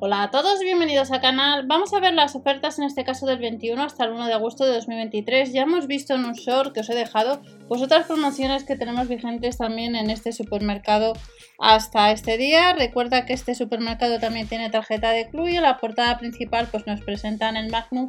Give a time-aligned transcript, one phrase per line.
[0.00, 1.66] Hola a todos, bienvenidos al canal.
[1.66, 4.64] Vamos a ver las ofertas en este caso del 21 hasta el 1 de agosto
[4.64, 5.52] de 2023.
[5.52, 9.08] Ya hemos visto en un short que os he dejado pues otras promociones que tenemos
[9.08, 11.14] vigentes también en este supermercado
[11.58, 12.74] hasta este día.
[12.74, 16.86] Recuerda que este supermercado también tiene tarjeta de club y en la portada principal pues
[16.86, 18.08] nos presentan el Magnum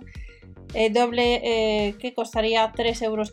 [0.75, 3.31] eh, doble eh, que costaría 3,89 euros,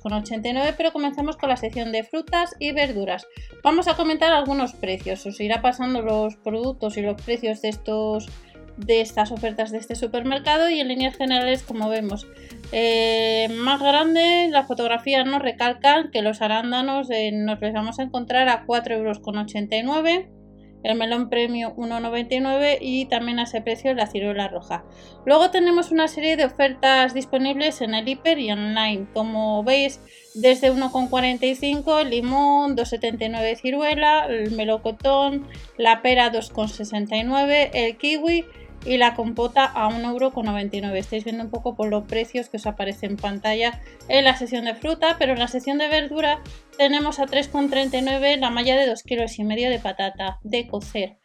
[0.79, 3.27] pero comenzamos con la sección de frutas y verduras.
[3.63, 8.31] Vamos a comentar algunos precios, os irá pasando los productos y los precios de estos
[8.77, 12.27] de estas ofertas de este supermercado y en líneas generales como vemos
[12.73, 18.49] eh, más grande las fotografías nos recalcan que los arándanos nos los vamos a encontrar
[18.49, 20.37] a 4,89 euros
[20.83, 24.85] el melón premio 1,99 y también a ese precio la ciruela roja.
[25.25, 29.07] Luego tenemos una serie de ofertas disponibles en el hiper y online.
[29.13, 30.01] Como veis,
[30.35, 38.45] desde 1,45 limón, 2,79 ciruela, el melocotón, la pera 2,69, el kiwi
[38.85, 40.97] y la compota a 1,99€.
[40.97, 44.65] Estáis viendo un poco por los precios que os aparece en pantalla en la sección
[44.65, 46.41] de fruta, pero en la sección de verdura
[46.77, 51.19] tenemos a 3,39 la malla de 2 kilos y medio de patata de cocer.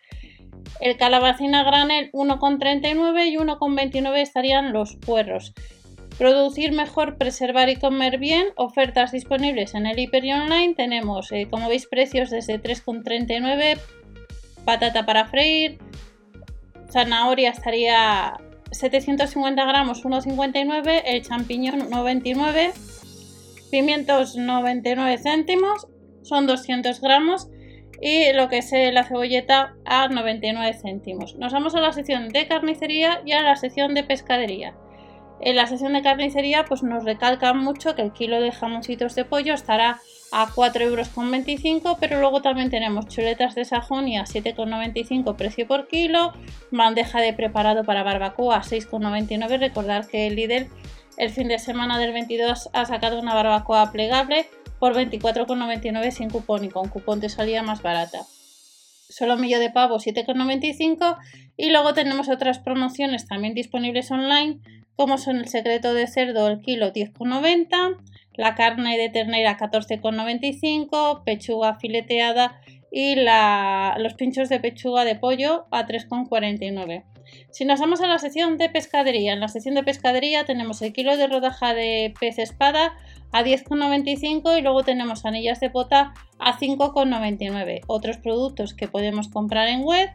[0.80, 5.54] El calabacina granel 1,39 y 1,29 estarían los puerros.
[6.18, 8.48] Producir mejor, preservar y comer bien.
[8.56, 10.76] Ofertas disponibles en el hiper y online.
[10.76, 13.80] Tenemos, eh, como veis, precios desde 3,39,
[14.66, 15.80] patata para freír,
[16.92, 18.34] zanahoria estaría
[18.72, 22.74] 750 gramos 1,59, el champiñón 1,29,
[23.70, 25.88] pimientos 99 céntimos,
[26.24, 27.50] son 200 gramos
[28.02, 31.36] y lo que es la cebolleta a 99 céntimos.
[31.36, 34.76] Nos vamos a la sección de carnicería y a la sección de pescadería.
[35.44, 39.26] En la sección de carnicería pues nos recalca mucho que el kilo de jamoncitos de
[39.26, 40.00] pollo estará
[40.32, 46.34] a 4,25 euros, pero luego también tenemos chuletas de Sajonia 7,95 precio por kilo,
[46.70, 49.60] bandeja de preparado para barbacoa 6,99.
[49.60, 50.70] Recordad que el Lidl
[51.18, 54.48] el fin de semana del 22 ha sacado una barbacoa plegable
[54.80, 58.20] por 24,99 sin cupón y con cupón te salía más barata.
[59.10, 61.18] Solo millo de pavo 7,95
[61.58, 64.60] y luego tenemos otras promociones también disponibles online
[65.02, 67.98] como son el secreto de cerdo el kilo 10,90
[68.36, 75.88] la carne de ternera 14,95, pechuga fileteada y los pinchos de pechuga de pollo a
[75.88, 77.04] 3,49.
[77.50, 80.94] Si nos vamos a la sección de pescadería, en la sección de pescadería tenemos el
[80.94, 82.94] kilo de rodaja de pez espada
[83.32, 87.82] a 10,95 y luego tenemos anillas de pota a 5,99.
[87.88, 90.12] Otros productos que podemos comprar en web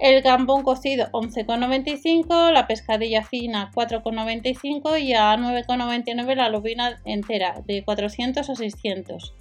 [0.00, 7.84] el gambón cocido 11,95, la pescadilla fina 4,95 y a 9,99 la lubina entera de
[7.84, 9.34] 400 a 600.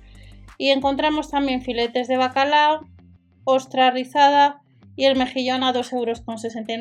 [0.57, 2.87] Y encontramos también filetes de bacalao,
[3.43, 4.61] ostra rizada
[4.95, 5.91] y el mejillón a 2,69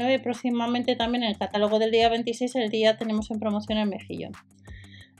[0.00, 3.88] euros próximamente también en el catálogo del día 26 el día tenemos en promoción el
[3.88, 4.32] mejillón.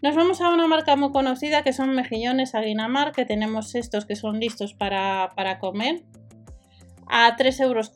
[0.03, 4.17] Nos vamos a una marca muy conocida que son mejillones Aguinamar, que tenemos estos que
[4.17, 6.03] son listos para, para comer
[7.07, 7.93] a 3,70 euros.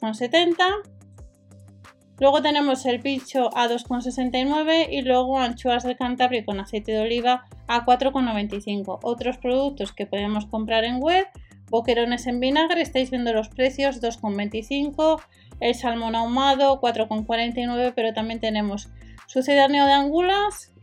[2.21, 7.47] Luego tenemos el picho a 2,69 y luego anchoas del Cantabria con aceite de oliva
[7.67, 8.99] a 4,95.
[9.03, 11.27] Otros productos que podemos comprar en web,
[11.71, 15.23] boquerones en vinagre, estáis viendo los precios 2,25,
[15.61, 18.91] el salmón ahumado 4,49, pero también tenemos
[19.27, 20.75] sucedáneo de angulas,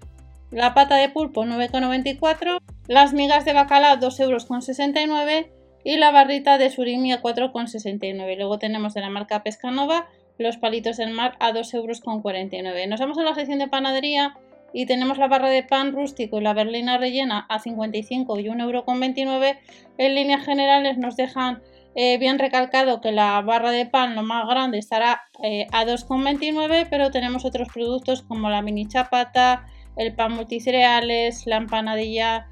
[0.50, 5.57] la pata de pulpo 9,94, las migas de bacalao 2,69 euros
[5.88, 8.36] y la barrita de surimi a 4,69.
[8.36, 12.88] Luego tenemos de la marca Pescanova los palitos del mar a 2,49 euros.
[12.90, 14.36] Nos vamos a la sección de panadería
[14.74, 18.60] y tenemos la barra de pan rústico y la berlina rellena a 55 y 1,29
[18.62, 19.58] euros.
[19.98, 21.62] En líneas generales nos dejan
[21.96, 26.88] eh, bien recalcado que la barra de pan lo más grande estará eh, a 2,29
[26.90, 29.66] pero tenemos otros productos como la mini chapata,
[29.96, 32.50] el pan multicereales, la empanadilla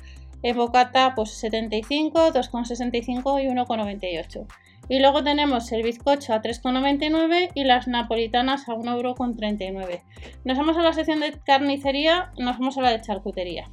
[0.54, 4.46] bocata pues 75, 2,65 y 1,98.
[4.88, 10.02] Y luego tenemos el bizcocho a 3,99 y las napolitanas a 1,39€.
[10.44, 13.66] Nos vamos a la sección de carnicería, nos vamos a la de charcutería.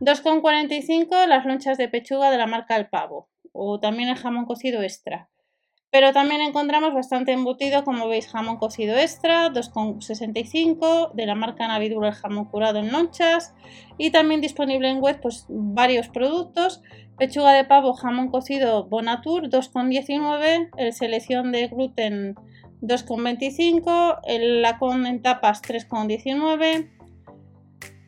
[0.00, 4.82] 2,45 las lonchas de pechuga de la marca El Pavo o también el jamón cocido
[4.82, 5.28] extra.
[5.90, 12.08] Pero también encontramos bastante embutido, como veis, jamón cocido extra, 2,65 de la marca Navidura
[12.08, 13.54] el jamón curado en lonchas
[13.98, 16.80] y también disponible en web pues varios productos,
[17.18, 22.36] pechuga de pavo, jamón cocido Bonatur 2,19, el selección de gluten
[22.82, 26.88] 2,25, el lacón en tapas 3,19,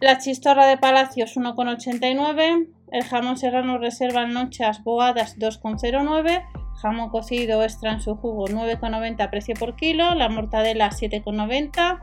[0.01, 6.45] la chistorra de palacios 1,89, el jamón serrano reserva en lonchas boadas 2,09
[6.83, 12.01] jamón cocido extra en su jugo 9,90 precio por kilo, la mortadela 7,90,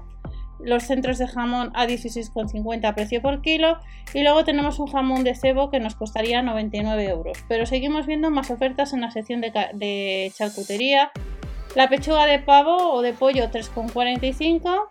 [0.60, 3.78] los centros de jamón a 16,50 precio por kilo
[4.14, 7.38] y luego tenemos un jamón de cebo que nos costaría 99 euros.
[7.48, 11.12] Pero seguimos viendo más ofertas en la sección de, de charcutería.
[11.76, 14.90] La pechuga de pavo o de pollo 3,45.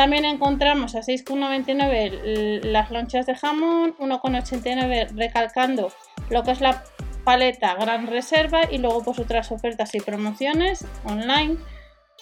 [0.00, 5.92] También encontramos a 6,99 las lonchas de jamón, 1,89 recalcando
[6.30, 6.82] lo que es la
[7.22, 11.58] paleta Gran Reserva y luego pues otras ofertas y promociones online.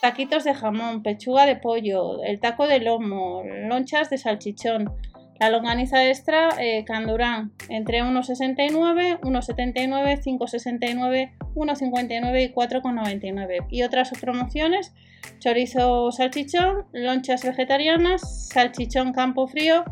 [0.02, 4.92] Taquitos de jamón, pechuga de pollo, el taco de lomo, lonchas de salchichón,
[5.38, 13.66] la longaniza extra eh, Candurán entre 1,69, 1,79, 5,69, 1,59 y 4,99.
[13.70, 14.92] Y otras promociones,
[15.38, 19.84] chorizo salchichón, lonchas vegetarianas, salchichón campo frío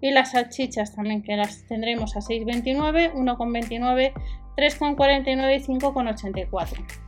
[0.00, 4.12] y las salchichas también que las tendremos a 6,29, 1,29,
[4.56, 7.04] 3,49 y 5,84.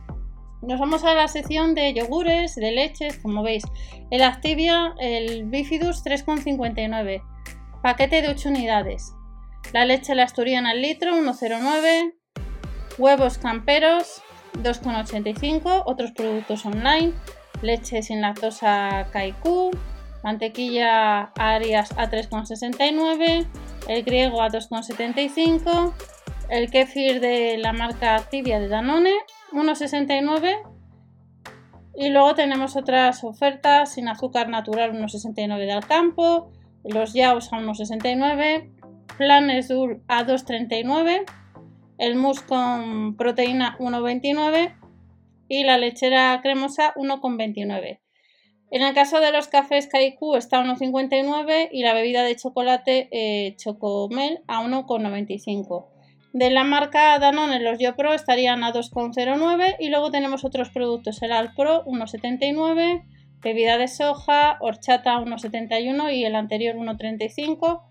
[0.63, 3.63] Nos vamos a la sección de yogures, de leches, como veis.
[4.09, 7.21] El Activia, el Bifidus 3,59.
[7.83, 9.13] Paquete de 8 unidades.
[9.71, 12.13] La leche la asturiana al litro 1,09.
[12.97, 14.21] Huevos camperos
[14.53, 15.83] 2,85.
[15.85, 17.13] Otros productos online.
[17.61, 19.71] Leche sin lactosa Kaiku.
[20.23, 23.47] Mantequilla Arias a 3,69.
[23.87, 25.93] El griego a 2,75.
[26.49, 29.13] El kefir de la marca Activia de Danone
[29.51, 30.77] 1,69
[31.99, 36.51] y luego tenemos otras ofertas sin azúcar natural 1,69 de Alcampo,
[36.83, 38.69] los yaos a 1,69,
[39.17, 41.25] planes Dul a 2,39,
[41.97, 44.75] el mousse con proteína 1,29
[45.49, 47.99] y la lechera cremosa 1,29.
[48.69, 53.07] En el caso de los cafés Kaiku está a 1,59 y la bebida de chocolate
[53.11, 55.87] eh, Chocomel a 1,95.
[56.33, 61.21] De la marca Danone los Yo Pro estarían a 2,09 y luego tenemos otros productos,
[61.23, 63.05] el Alpro 1,79,
[63.41, 67.81] bebida de soja, horchata 1,71 y el anterior 1,35,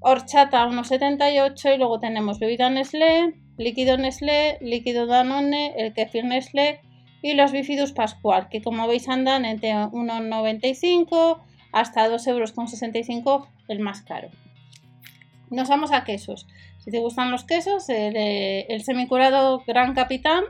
[0.00, 6.80] horchata 1,78 y luego tenemos bebida Nestlé, líquido Nestlé, líquido Danone, el kefir Nestlé
[7.22, 11.40] y los bifidus Pascual, que como veis andan entre 1,95
[11.72, 14.30] hasta 2,65 euros el más caro.
[15.50, 16.46] Nos vamos a quesos.
[16.78, 20.44] Si te gustan los quesos, el, semicurado Gran Capitán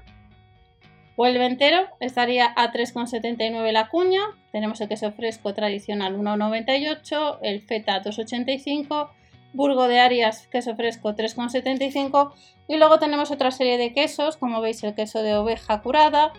[1.16, 4.20] o el ventero estaría a 3,79 la cuña.
[4.52, 9.10] Tenemos el queso fresco tradicional 1,98, el feta 2,85,
[9.52, 12.32] Burgo de Arias, queso fresco 3,75
[12.68, 16.32] y luego tenemos otra serie de quesos, como veis el queso de oveja curada,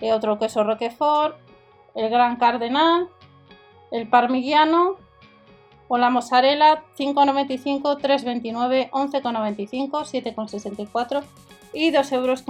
[0.00, 1.36] eh, otro queso roquefort,
[1.94, 3.08] el gran cardenal,
[3.90, 4.96] el parmigiano
[5.88, 11.22] o la mozzarella 5,95, 3,29, 11,95, 7,64
[11.74, 12.44] y 2,95 euros.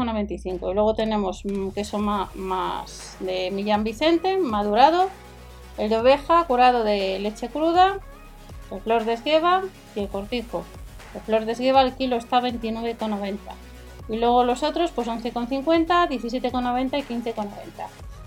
[0.70, 1.42] Y luego tenemos
[1.74, 5.08] queso más, de Millán Vicente, madurado,
[5.76, 7.98] el de oveja curado de leche cruda,
[8.70, 9.62] el flor de esgueva
[9.94, 10.64] y el cortijo.
[11.14, 13.38] El flor de esgueva el kilo está 29,90.
[14.08, 17.46] Y luego los otros pues 11,50, 17,90 y 15,90.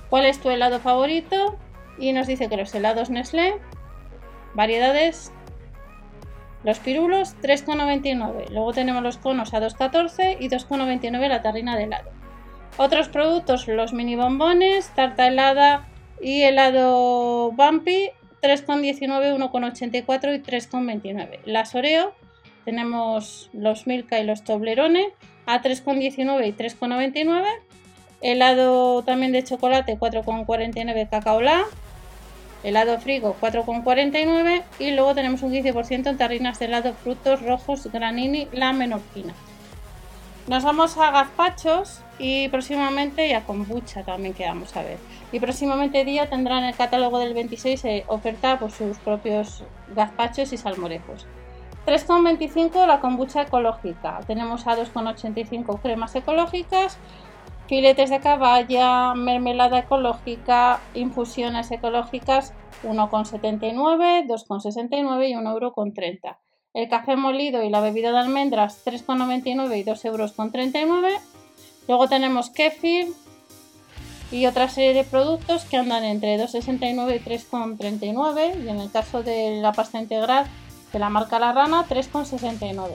[0.10, 1.57] ¿Cuál es tu helado favorito?
[2.00, 3.56] Y nos dice que los helados Nestlé
[4.54, 5.31] Variedades.
[6.63, 8.50] Los pirulos 3,99.
[8.50, 12.10] Luego tenemos los conos a 2,14 y 2,99 la tarrina de helado.
[12.78, 15.88] Otros productos, los mini bombones, tarta helada
[16.22, 18.12] y helado Bumpy
[18.42, 21.40] 3,19, 1,84 y 3,29.
[21.45, 22.14] Las Oreo
[22.66, 25.07] tenemos los Milka y los Toblerone
[25.45, 27.45] a 3,19 y 3,99.
[28.21, 31.66] Helado también de chocolate 4,49 cacaola
[32.64, 38.47] helado frigo 4,49 y luego tenemos un 15% en tarrinas de helado frutos rojos granini
[38.52, 39.33] la menorquina.
[40.47, 44.97] Nos vamos a gazpachos y próximamente y a kombucha también que vamos a ver.
[45.33, 50.57] Y próximamente día tendrán el catálogo del 26 eh, oferta por sus propios gazpachos y
[50.57, 51.27] salmorejos.
[51.85, 54.21] 3,25 la kombucha ecológica.
[54.25, 56.97] Tenemos a 2,85 cremas ecológicas
[57.68, 66.46] filetes de caballa, mermelada ecológica, infusiones ecológicas 1,79, 2,69 y 1,30 euro.
[66.78, 71.22] El café molido y la bebida de almendras 3,99 y 2,39 euros.
[71.88, 73.07] Luego tenemos kefir
[74.31, 79.24] y otra serie de productos que andan entre 2,69 y 3,39 y en el caso
[79.24, 80.46] de la pasta integral
[80.94, 82.90] de la marca La Rana 3,69.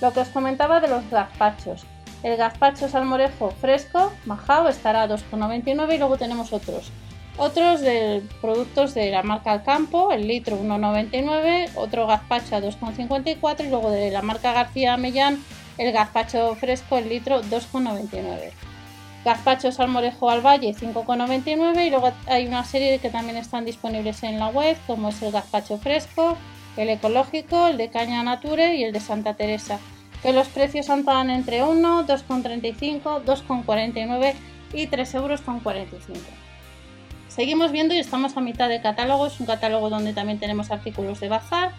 [0.00, 1.86] Lo que os comentaba de los gazpachos.
[2.22, 6.92] El gazpacho salmorejo fresco, majao, estará a 2,99 y luego tenemos otros.
[7.36, 13.70] Otros de productos de la marca Alcampo, el litro 1,99, otro gazpacho a 2,54 y
[13.70, 15.42] luego de la marca García Mellán,
[15.76, 18.52] el gazpacho fresco, el litro 2,99.
[19.24, 24.38] Gazpacho salmorejo al valle 5,99 y luego hay una serie que también están disponibles en
[24.38, 26.36] la web como es el gazpacho fresco,
[26.76, 29.80] el ecológico, el de caña nature y el de Santa Teresa
[30.24, 34.34] que los precios andan entre 1, 2,35, 2,49
[34.72, 36.43] y 3,45 euros.
[37.34, 41.18] Seguimos viendo y estamos a mitad de catálogo, es un catálogo donde también tenemos artículos
[41.18, 41.72] de bazar.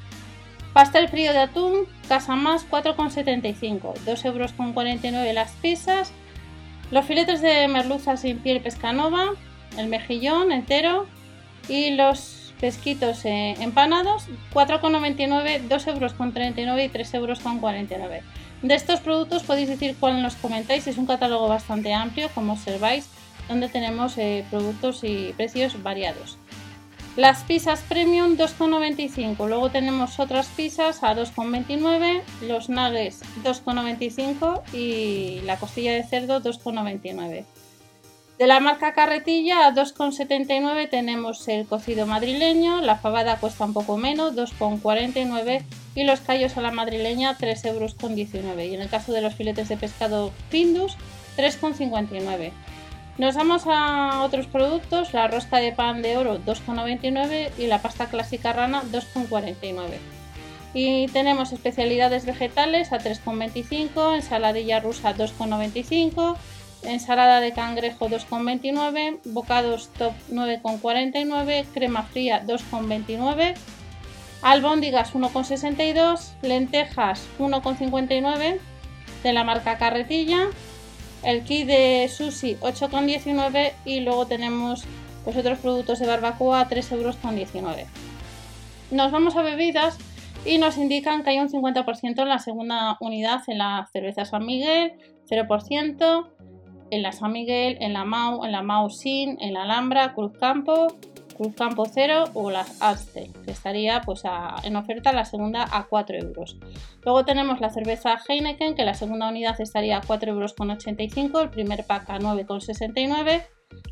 [0.74, 6.12] Pastel frío de atún, Casa Más 4,75, 2,49 euros las pizzas.
[6.92, 9.30] Los filetes de merluza sin piel pescanova,
[9.78, 11.08] el mejillón entero.
[11.70, 18.24] Y los pesquitos eh, empanados, 4,99, 2,39 euros y 3,49 euros.
[18.62, 23.08] De estos productos podéis decir cuál nos comentáis, es un catálogo bastante amplio, como observáis,
[23.48, 26.38] donde tenemos eh, productos y precios variados.
[27.16, 29.48] Las pizzas premium 2,95.
[29.48, 32.22] Luego tenemos otras pizzas a 2,29.
[32.42, 37.46] Los nuggets 2,95 y la costilla de cerdo 2,99.
[38.38, 43.96] De la marca Carretilla a 2,79 tenemos el cocido madrileño, la fabada cuesta un poco
[43.96, 45.64] menos, 2,49
[45.96, 47.96] y los callos a la madrileña 3,19 euros.
[48.66, 50.98] Y en el caso de los filetes de pescado Findus
[51.38, 52.52] 3,59.
[53.18, 58.08] Nos vamos a otros productos, la rosca de pan de oro 2,99 y la pasta
[58.08, 60.00] clásica rana 2,49.
[60.74, 66.36] Y tenemos especialidades vegetales a 3,25, ensaladilla rusa 2,95,
[66.84, 73.56] ensalada de cangrejo 2,29, bocados top 9,49, crema fría 2,29,
[74.42, 78.60] albóndigas 1,62, lentejas 1,59
[79.24, 80.50] de la marca Carretilla
[81.26, 84.86] el kit de sushi 8,19 y luego tenemos
[85.24, 87.18] pues, otros productos de barbacoa a 3,19 euros.
[88.92, 89.98] Nos vamos a bebidas
[90.46, 94.46] y nos indican que hay un 50% en la segunda unidad en la cerveza San
[94.46, 94.94] Miguel,
[95.30, 96.28] 0%,
[96.92, 100.34] en la San Miguel, en la Mau, en la Mau Sin, en la Alhambra, Cruz
[100.40, 100.96] Campo,
[101.36, 104.24] Cruz Campo 0 o las Alstel, que estaría pues
[104.64, 106.58] en oferta la segunda a 4 euros.
[107.04, 111.86] Luego tenemos la cerveza Heineken, que la segunda unidad estaría a 4,85 euros, el primer
[111.86, 113.44] pack a 9,69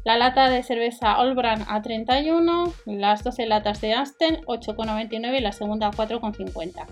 [0.03, 5.51] la lata de cerveza Olbran a 31, las 12 latas de Aston 8,99 y la
[5.51, 6.85] segunda a 4,50.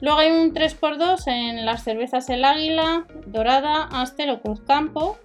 [0.00, 5.18] Luego hay un 3x2 en las cervezas El Águila, Dorada, Astel o Cruz Campo,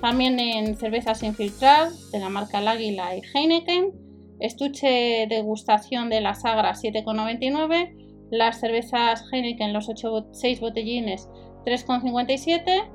[0.00, 3.92] también en cervezas sin de la marca El Águila y Heineken.
[4.40, 8.28] Estuche degustación de la Sagra 7,99.
[8.30, 11.28] Las cervezas Heineken, los 8, 6 botellines
[11.64, 12.88] 3,57.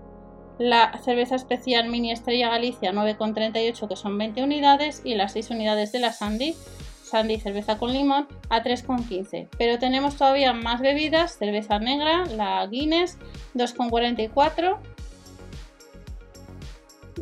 [0.59, 5.01] La cerveza especial Mini Estrella Galicia 9,38 que son 20 unidades.
[5.03, 6.55] Y las 6 unidades de la Sandy,
[7.03, 9.49] Sandy cerveza con limón a 3,15.
[9.57, 11.37] Pero tenemos todavía más bebidas.
[11.37, 13.17] Cerveza negra, la Guinness
[13.55, 14.92] 2,44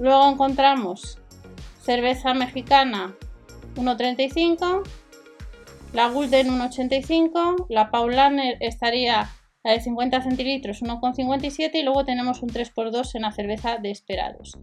[0.02, 1.20] Luego encontramos
[1.80, 3.16] cerveza mexicana
[3.76, 4.82] 1.35,
[5.94, 9.30] la Gulden 1.85, la Paulaner estaría
[9.64, 14.58] la de 50 centilitros 1,57 y luego tenemos un 3x2 en la cerveza de esperados.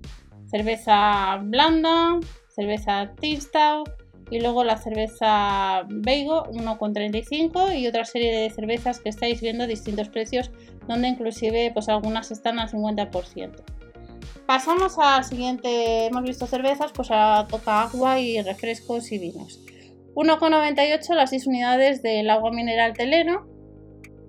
[0.47, 2.19] Cerveza blanda,
[2.49, 3.85] cerveza Tistau
[4.33, 10.09] y luego la cerveza Beigo 1,35 y otra serie de cervezas que estáis viendo distintos
[10.09, 10.51] precios
[10.89, 13.78] donde inclusive pues algunas están al 50%.
[14.49, 19.61] Pasamos al siguiente, hemos visto cervezas, pues a toca agua y refrescos y vinos.
[20.15, 23.47] 1,98 las 6 unidades del agua mineral teleno.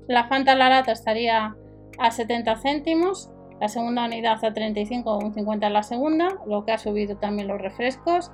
[0.10, 1.56] La Fanta la lata estaría
[1.98, 3.30] a 70 céntimos,
[3.62, 7.62] la segunda unidad a 35 o 50 la segunda, lo que ha subido también los
[7.62, 8.30] refrescos.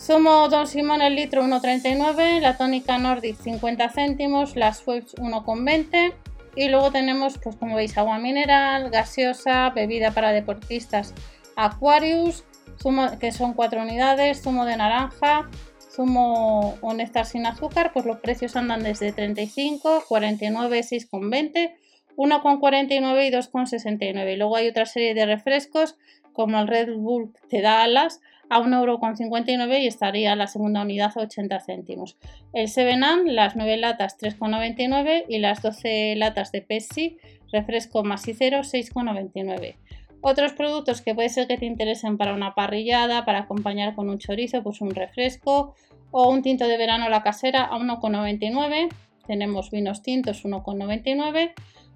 [0.00, 6.14] Zumo Don Simón el litro 1,39, la tónica Nordic 50 céntimos, las Schweppes 1,20
[6.56, 11.14] y luego tenemos, pues como veis, agua mineral, gaseosa, bebida para deportistas
[11.56, 12.44] Aquarius,
[12.80, 15.48] zumo, que son cuatro unidades, zumo de naranja,
[15.90, 21.74] zumo o néctar sin azúcar, pues los precios andan desde 35, 49, 6,20,
[22.16, 24.36] 1,49 y 2,69.
[24.36, 25.96] Luego hay otra serie de refrescos
[26.32, 31.20] como el Red Bull te da alas a 1,59€ y estaría la segunda unidad a
[31.20, 32.16] 80 céntimos.
[32.52, 37.18] El 7 las 9 latas 3,99 y las 12 latas de Pepsi,
[37.52, 39.76] refresco masicero 6,99.
[40.20, 44.18] Otros productos que puede ser que te interesen para una parrillada, para acompañar con un
[44.18, 45.74] chorizo, pues un refresco
[46.10, 48.88] o un tinto de verano la casera a 1,99.
[49.26, 51.52] Tenemos vinos tintos 1,99,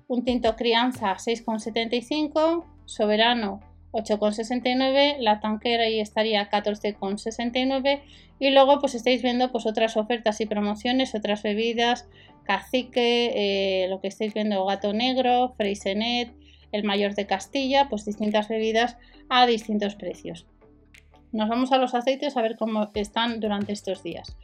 [0.07, 8.03] un tinto crianza 6,75, soberano 8,69, la tanquera y estaría 14,69
[8.39, 12.09] y luego pues estáis viendo pues otras ofertas y promociones, otras bebidas,
[12.45, 13.33] cacique,
[13.85, 16.33] eh, lo que estáis viendo gato negro, freisenet,
[16.73, 18.97] el mayor de Castilla, pues distintas bebidas
[19.29, 20.47] a distintos precios.
[21.31, 24.37] Nos vamos a los aceites a ver cómo están durante estos días.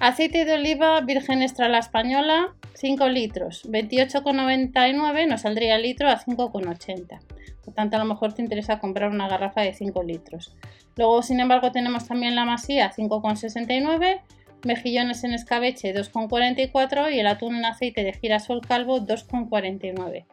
[0.00, 6.18] Aceite de oliva virgen extra la española, 5 litros, 28,99 nos saldría el litro a
[6.18, 7.20] 5,80.
[7.64, 10.54] Por tanto, a lo mejor te interesa comprar una garrafa de 5 litros.
[10.96, 14.20] Luego, sin embargo, tenemos también la masía 5,69,
[14.64, 20.26] mejillones en escabeche 2,44 y el atún en aceite de girasol calvo 2,49.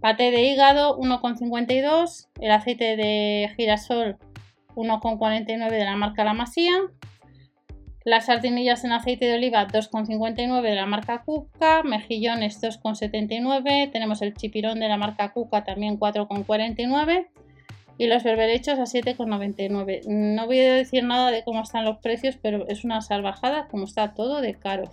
[0.00, 4.16] Pate de hígado 1,52, el aceite de girasol
[4.74, 6.72] 1,49 de la marca La Masía,
[8.04, 14.34] las sardinillas en aceite de oliva 2,59 de la marca Cuca, mejillones 2,79, tenemos el
[14.34, 17.28] chipirón de la marca Cuca también 4,49
[17.98, 20.06] y los berberechos a 7,99.
[20.06, 23.84] No voy a decir nada de cómo están los precios, pero es una salvajada como
[23.84, 24.84] está todo de caro.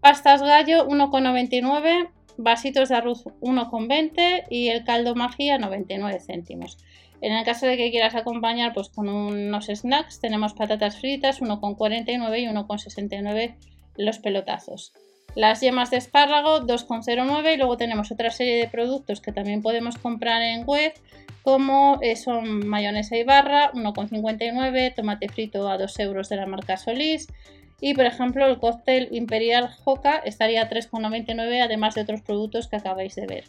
[0.00, 6.78] Pastas gallo 1,99, vasitos de arroz 1,20 y el caldo magia 99 céntimos.
[7.20, 12.40] En el caso de que quieras acompañar pues con unos snacks, tenemos patatas fritas 1,49
[12.40, 13.56] y 1,69
[13.96, 14.92] los pelotazos.
[15.34, 19.98] Las yemas de espárrago 2,09 y luego tenemos otra serie de productos que también podemos
[19.98, 20.94] comprar en web
[21.42, 26.76] como eh, son mayonesa y barra 1,59, tomate frito a 2 euros de la marca
[26.76, 27.28] Solís
[27.80, 32.76] y por ejemplo el cóctel Imperial Joca estaría a 3,99 además de otros productos que
[32.76, 33.44] acabáis de ver.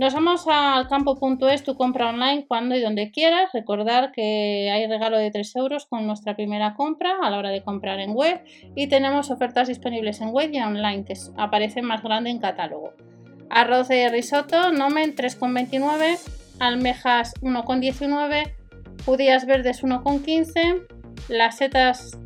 [0.00, 3.50] Nos vamos al campo.es, tu compra online cuando y donde quieras.
[3.52, 7.62] Recordar que hay regalo de 3 euros con nuestra primera compra a la hora de
[7.62, 8.42] comprar en web.
[8.74, 12.94] Y tenemos ofertas disponibles en web y online que aparecen más grande en catálogo.
[13.50, 16.18] Arroz de risotto, nomen 3,29,
[16.60, 18.54] almejas 1,19,
[19.04, 20.86] judías verdes 1,15,
[21.28, 22.18] las setas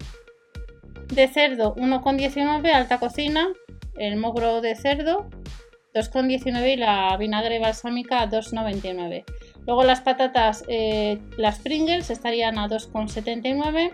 [1.08, 3.48] de cerdo 1,19, alta cocina,
[3.96, 5.28] el mogro de cerdo
[5.94, 9.24] 2,19 y la vinagre balsámica 2,99.
[9.66, 13.92] Luego las patatas, eh, las Pringles estarían a 2,79.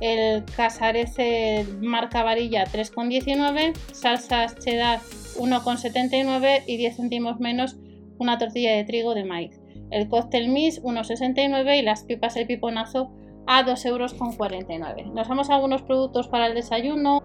[0.00, 3.74] El casarece marca varilla 3,19.
[3.92, 4.98] Salsas cheddar
[5.38, 7.76] 1,79 y 10 céntimos menos
[8.18, 9.60] una tortilla de trigo de maíz.
[9.90, 13.12] El cóctel Miss 1,69 y las pipas el piponazo
[13.46, 15.14] a 2,49 euros.
[15.14, 17.22] Nos vamos a algunos productos para el desayuno.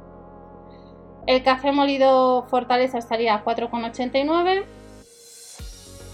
[1.27, 4.65] El café molido Fortaleza estaría a 4,89.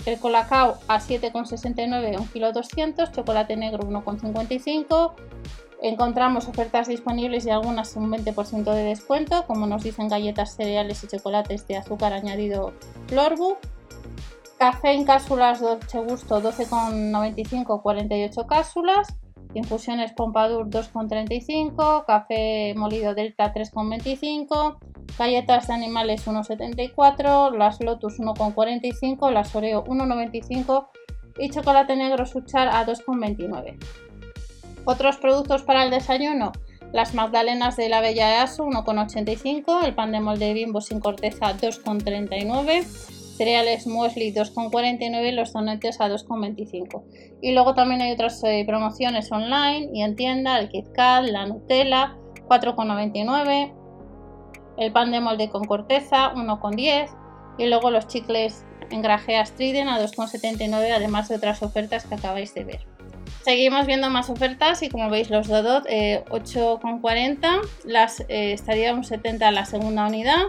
[0.06, 3.12] El colacao a 7,69, 1 kg 200.
[3.12, 5.14] Chocolate negro 1,55.
[5.82, 11.08] Encontramos ofertas disponibles y algunas un 20% de descuento, como nos dicen galletas, cereales y
[11.08, 12.74] chocolates de azúcar añadido
[13.08, 13.58] Florbu.
[14.58, 19.16] Café en cápsulas Dolce Gusto 12,95, 48 cápsulas.
[19.54, 24.78] Infusiones Pompadour 2,35, café molido Delta 3,25,
[25.18, 30.88] galletas de animales 1,74, las Lotus 1,45, las Oreo 1,95
[31.38, 33.78] y chocolate negro Suchar a 2,29.
[34.86, 36.52] Otros productos para el desayuno,
[36.92, 42.84] las magdalenas de la Bella Asu 1,85, el pan de molde bimbo sin corteza 2,39
[43.36, 47.04] cereales muesli 2,49 y los donetes a 2,25.
[47.42, 52.16] Y luego también hay otras eh, promociones online y en tienda, el KitKat, la Nutella
[52.48, 53.85] 4,99,
[54.78, 57.10] el pan de molde con corteza 1,10
[57.58, 62.54] y luego los chicles en grajeas Triden a 2,79 además de otras ofertas que acabáis
[62.54, 62.86] de ver.
[63.44, 69.04] Seguimos viendo más ofertas y como veis los Dodot 8,40, eh, las eh, estaría un
[69.04, 70.48] 70 la segunda unidad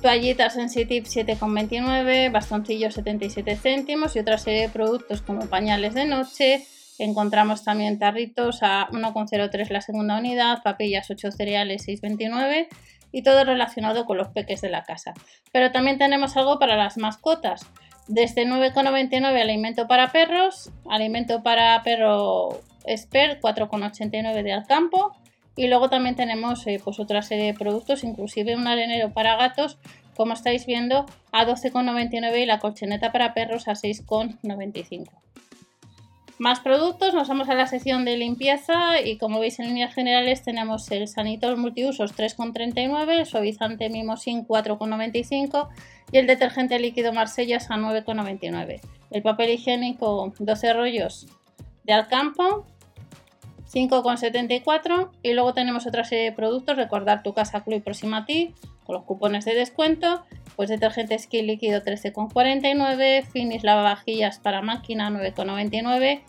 [0.00, 6.66] toallitas Sensitive 7,29, bastoncillos 77 céntimos y otra serie de productos como pañales de noche.
[6.98, 12.68] Encontramos también tarritos a 1,03 la segunda unidad, papillas 8 cereales 6,29
[13.12, 15.14] y todo relacionado con los peques de la casa.
[15.52, 17.66] Pero también tenemos algo para las mascotas.
[18.08, 25.14] Desde 9,99 alimento para perros, alimento para perro Esper 4,89 de Alcampo
[25.56, 29.78] y luego también tenemos eh, pues otra serie de productos, inclusive un arenero para gatos,
[30.16, 35.10] como estáis viendo, a 12,99 y la colchoneta para perros a 6,95.
[36.38, 40.44] Más productos, nos vamos a la sección de limpieza y como veis en líneas generales
[40.44, 45.68] tenemos el Sanitor Multiusos 3,39, el suavizante Mimosin 4,95
[46.12, 48.80] y el detergente líquido Marsellas a 9,99.
[49.10, 51.26] El papel higiénico 12 rollos
[51.82, 52.66] de Alcampo
[53.72, 58.54] 5,74 y luego tenemos otra serie de productos, recordar tu casa Club próxima a ti
[58.84, 60.24] con los cupones de descuento,
[60.56, 66.22] pues detergente skin líquido 13,49, finis lavavajillas para máquina 9,99,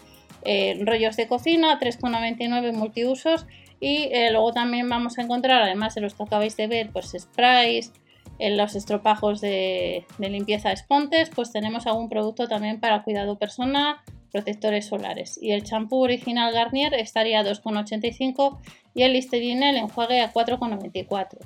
[0.44, 3.48] eh, rollos de cocina 3,99 multiusos
[3.80, 7.16] y eh, luego también vamos a encontrar, además de los que acabáis de ver, pues
[7.18, 7.94] sprays,
[8.40, 13.98] en los estropajos de, de limpieza espontes, pues tenemos algún producto también para cuidado personal,
[14.32, 15.38] protectores solares.
[15.42, 18.60] Y el champú original Garnier estaría a 2,85
[18.94, 21.38] y el Listerine el enjuague a 4,94.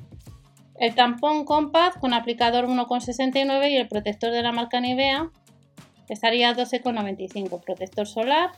[0.75, 5.29] El tampón Compact con aplicador 1,69 y el protector de la marca Nivea
[6.09, 8.51] estaría a 12,95, protector solar.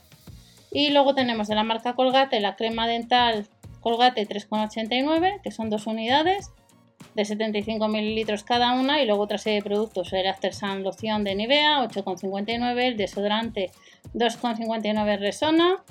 [0.72, 3.46] Y luego tenemos de la marca Colgate la crema dental
[3.80, 6.50] Colgate 3,89, que son dos unidades
[7.14, 11.24] de 75 mililitros cada una y luego otra serie de productos, el After Sun loción
[11.24, 13.70] de Nivea 8,59, el desodorante
[14.14, 15.82] 2,59 Resona,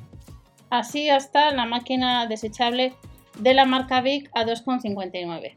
[0.69, 2.93] así hasta la máquina desechable
[3.39, 5.55] de la marca Vic a 2,59.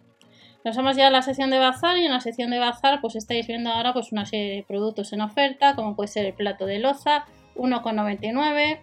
[0.65, 3.15] Nos vamos ya a la sección de bazar y en la sección de bazar pues
[3.15, 6.67] estáis viendo ahora pues una serie de productos en oferta como puede ser el plato
[6.67, 8.81] de loza 1,99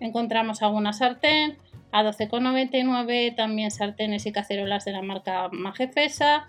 [0.00, 1.58] encontramos alguna sartén
[1.92, 6.48] a 12,99 también sartenes y cacerolas de la marca Majefesa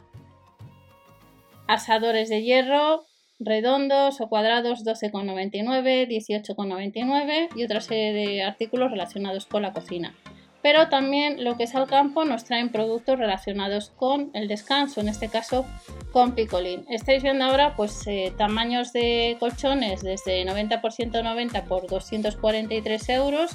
[1.67, 3.05] asadores de hierro
[3.39, 10.15] redondos o cuadrados 12,99 18,99 y otra serie de artículos relacionados con la cocina
[10.63, 15.09] pero también lo que es al campo nos traen productos relacionados con el descanso, en
[15.09, 15.65] este caso
[16.13, 16.85] con picolín.
[16.89, 23.51] Estáis viendo ahora pues eh, tamaños de colchones desde 90 por 190 por 243 euros,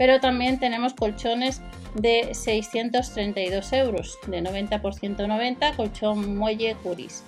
[0.00, 1.60] pero también tenemos colchones
[1.94, 7.22] de 632 euros, de 90 por 190, colchón muelle curis.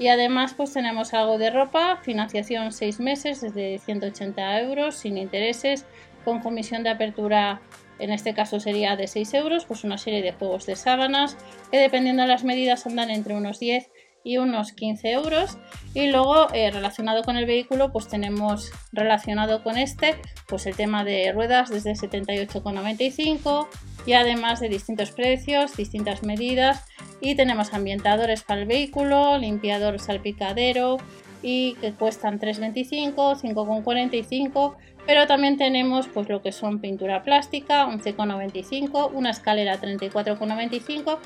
[0.00, 5.86] Y además pues tenemos algo de ropa, financiación 6 meses desde 180 euros sin intereses,
[6.24, 7.60] con comisión de apertura
[8.00, 11.36] en este caso sería de 6 euros, pues una serie de juegos de sábanas
[11.70, 13.88] que dependiendo de las medidas andan entre unos 10
[14.26, 15.56] y unos 15 euros.
[15.94, 20.16] Y luego eh, relacionado con el vehículo pues tenemos relacionado con este
[20.48, 23.68] pues el tema de ruedas desde 78,95
[24.04, 26.84] y además de distintos precios, distintas medidas.
[27.20, 30.98] Y tenemos ambientadores para el vehículo, limpiador salpicadero
[31.40, 34.74] y que cuestan 3,25, 5,45
[35.06, 41.18] pero también tenemos pues lo que son pintura plástica, 11,95, una escalera 34,95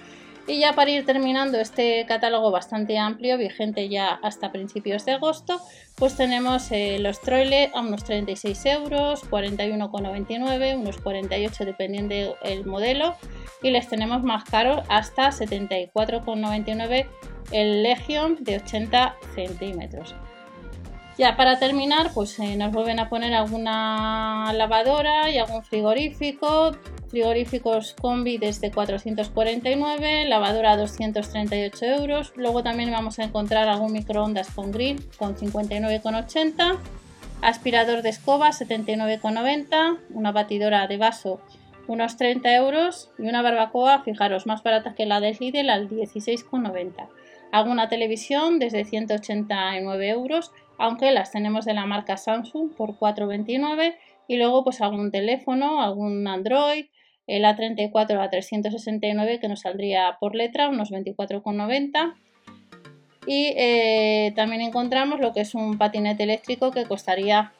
[0.51, 5.61] y ya para ir terminando este catálogo bastante amplio, vigente ya hasta principios de agosto,
[5.95, 13.15] pues tenemos eh, los troiles a unos 36 euros, 41,99, unos 48 dependiendo del modelo
[13.63, 17.07] y les tenemos más caros hasta 74,99
[17.53, 20.17] el Legion de 80 centímetros.
[21.17, 26.73] Ya para terminar, pues eh, nos vuelven a poner alguna lavadora y algún frigorífico.
[27.11, 32.33] Frigoríficos combi desde 449, lavadora 238 euros.
[32.37, 36.79] Luego también vamos a encontrar algún microondas con grill con 59,80.
[37.42, 39.99] Aspirador de escoba 79,90.
[40.11, 41.40] Una batidora de vaso
[41.88, 43.11] unos 30 euros.
[43.18, 47.09] Y una barbacoa, fijaros, más barata que la de Lidl al 16,90.
[47.51, 53.96] Alguna televisión desde 189 euros aunque las tenemos de la marca Samsung por 4,29
[54.27, 56.87] y luego pues algún teléfono, algún Android,
[57.37, 62.14] el A34 a 369 que nos saldría por letra unos 24,90
[63.27, 67.53] y eh, también encontramos lo que es un patinete eléctrico que costaría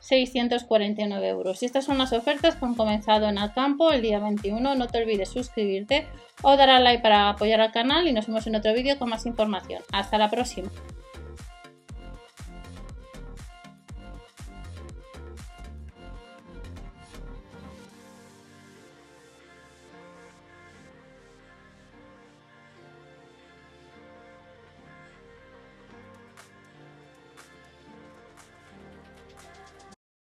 [0.00, 1.62] 649 euros.
[1.62, 4.74] Y estas son las ofertas que han comenzado en el campo el día 21.
[4.74, 6.06] No te olvides suscribirte
[6.42, 9.10] o dar al like para apoyar al canal y nos vemos en otro vídeo con
[9.10, 9.82] más información.
[9.92, 10.70] Hasta la próxima.